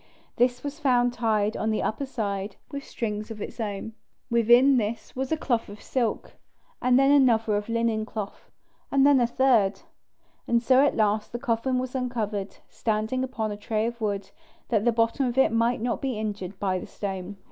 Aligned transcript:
This 0.37 0.63
was 0.63 0.79
found 0.79 1.13
tied 1.13 1.55
on 1.55 1.69
the 1.69 1.83
upper 1.83 2.07
side 2.07 2.55
with 2.71 2.83
strings 2.83 3.29
of 3.29 3.39
its 3.39 3.59
own. 3.59 3.93
Within 4.31 4.77
this 4.77 5.15
was 5.15 5.31
a 5.31 5.37
cloth 5.37 5.69
of 5.69 5.79
silk, 5.79 6.37
and 6.81 6.97
then 6.97 7.11
another 7.11 7.63
linen 7.67 8.03
cloth, 8.07 8.49
and 8.91 9.05
then 9.05 9.19
a 9.21 9.27
third. 9.27 9.81
And 10.47 10.59
so 10.63 10.83
at 10.83 10.95
last 10.95 11.31
the 11.31 11.37
coffin 11.37 11.77
was 11.77 11.93
uncovered, 11.93 12.57
standing 12.67 13.23
upon 13.23 13.51
a 13.51 13.57
tray 13.57 13.85
of 13.85 14.01
wood, 14.01 14.31
that 14.69 14.85
the 14.85 14.91
bottom 14.91 15.27
of 15.27 15.37
it 15.37 15.51
might 15.51 15.81
not 15.81 16.01
be 16.01 16.17
injured 16.17 16.59
by 16.59 16.79
the 16.79 16.87
stone. 16.87 17.37